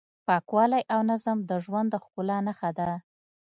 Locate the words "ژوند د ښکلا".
1.65-2.37